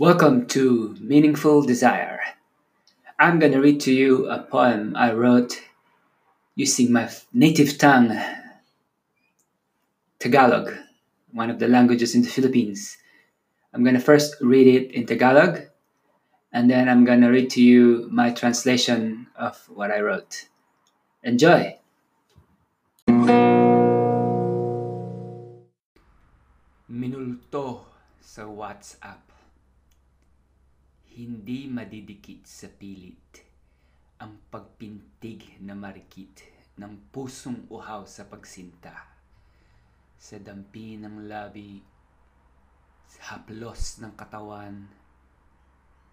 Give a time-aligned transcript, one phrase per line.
[0.00, 2.20] Welcome to Meaningful Desire.
[3.18, 5.60] I'm going to read to you a poem I wrote
[6.54, 8.18] using my native tongue,
[10.18, 10.72] Tagalog,
[11.32, 12.96] one of the languages in the Philippines.
[13.74, 15.68] I'm going to first read it in Tagalog,
[16.50, 20.48] and then I'm going to read to you my translation of what I wrote.
[21.22, 21.76] Enjoy!
[26.88, 27.84] Minulto
[28.18, 29.39] sa WhatsApp
[31.20, 33.44] Hindi madidikit sa pilit
[34.24, 36.40] ang pagpintig na marikit
[36.80, 39.04] ng pusong uhaw sa pagsinta.
[40.16, 41.76] Sa dampi ng labi,
[43.04, 44.88] sa haplos ng katawan,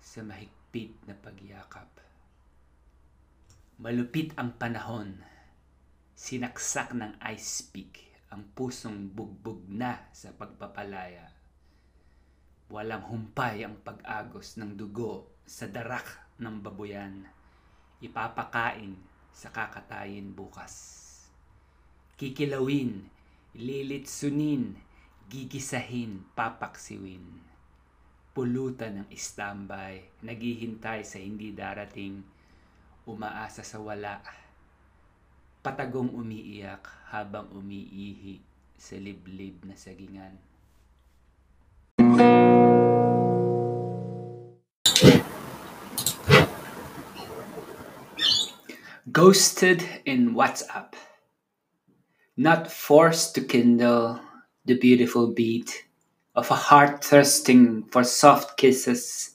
[0.04, 1.88] sa mahigpit na pagyakap.
[3.80, 5.24] Malupit ang panahon,
[6.20, 11.37] sinaksak ng ice pick ang pusong bugbog na sa pagpapalaya
[12.68, 16.04] Walang humpay ang pag-agos ng dugo sa darak
[16.36, 17.24] ng babuyan.
[18.04, 19.00] Ipapakain
[19.32, 20.76] sa kakatayin bukas.
[22.20, 23.08] Kikilawin,
[23.56, 24.76] lilitsunin,
[25.32, 27.24] gigisahin, papaksiwin.
[28.36, 32.20] Pulutan ng istambay, naghihintay sa hindi darating,
[33.08, 34.20] umaasa sa wala.
[35.64, 36.84] Patagong umiiyak
[37.16, 38.44] habang umiihi
[38.76, 40.47] sa liblib na sagingan.
[49.18, 50.94] Ghosted in WhatsApp.
[52.38, 54.22] Not forced to kindle
[54.66, 55.86] the beautiful beat
[56.36, 59.32] of a heart thirsting for soft kisses,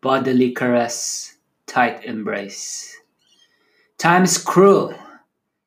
[0.00, 2.92] bodily caress, tight embrace.
[3.98, 4.92] Time is cruel,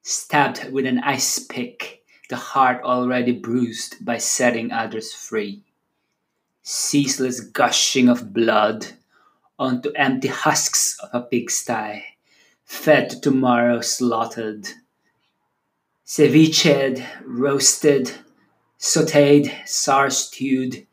[0.02, 5.64] stabbed with an ice pick, the heart already bruised by setting others free.
[6.64, 8.88] Ceaseless gushing of blood
[9.58, 12.04] onto empty husks of a pigsty
[12.72, 14.66] fed tomorrow slaughtered.
[16.06, 18.10] Ceviche, roasted,
[18.80, 20.88] sauteed, sour stewed,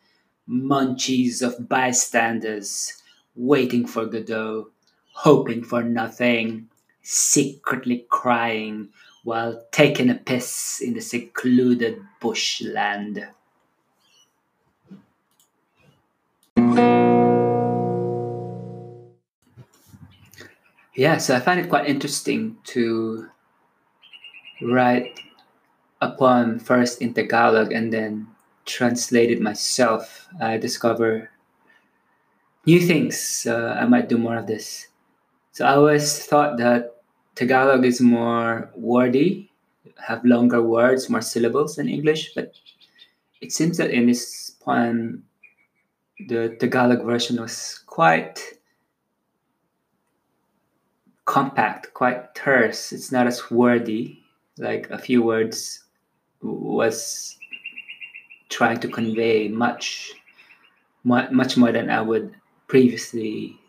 [0.47, 3.01] munchies of bystanders
[3.37, 4.71] waiting for Godot,
[5.13, 6.69] hoping for nothing,
[7.03, 8.89] secretly crying
[9.23, 13.25] while taking a piss in the secluded bushland.
[20.99, 23.29] Yeah, so I find it quite interesting to
[24.61, 25.21] write
[26.01, 28.27] a poem first in Tagalog and then
[28.67, 30.27] translate it myself.
[30.41, 31.31] I discover
[32.67, 33.47] new things.
[33.47, 34.89] I might do more of this.
[35.53, 36.97] So I always thought that
[37.37, 39.53] Tagalog is more wordy,
[40.05, 42.55] have longer words, more syllables than English, but
[43.41, 45.23] it seems that in this poem,
[46.27, 48.58] the Tagalog version was quite
[51.29, 52.91] compact, quite terse.
[52.91, 54.25] It's not as wordy,
[54.57, 55.85] like a few words
[56.41, 57.37] was
[58.49, 60.13] trying to convey much,
[61.05, 62.35] much more than I would
[62.67, 63.61] previously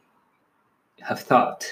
[1.02, 1.66] have thought.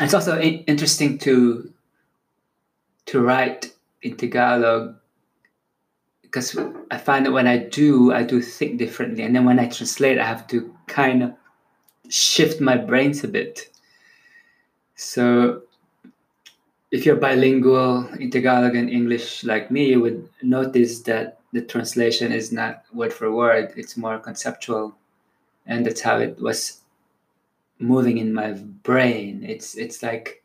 [0.00, 1.72] And it's also interesting to
[3.06, 3.72] to write
[4.02, 4.96] in Tagalog
[6.22, 6.58] because
[6.90, 10.18] I find that when I do, I do think differently, and then when I translate,
[10.18, 11.32] I have to kind of
[12.08, 13.68] shift my brains a bit.
[14.94, 15.62] So
[16.90, 22.32] if you're bilingual in Tagalog and English like me, you would notice that the translation
[22.32, 24.96] is not word for word, it's more conceptual.
[25.66, 26.80] And that's how it was
[27.78, 29.44] moving in my brain.
[29.44, 30.42] It's it's like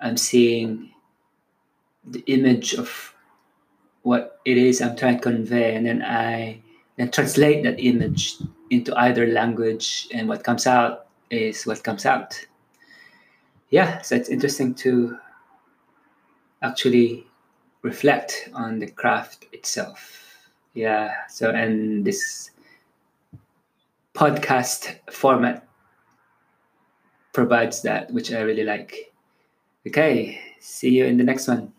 [0.00, 0.92] I'm seeing
[2.04, 3.14] the image of
[4.02, 6.62] what it is I'm trying to convey, and then I
[6.96, 8.38] then translate that image
[8.70, 12.34] into either language, and what comes out is what comes out.
[13.70, 15.18] Yeah, so it's interesting to
[16.62, 17.26] actually
[17.82, 20.50] reflect on the craft itself.
[20.74, 22.50] Yeah, so and this
[24.14, 25.66] podcast format
[27.32, 29.12] provides that, which I really like.
[29.86, 31.72] Okay, see you in the next one.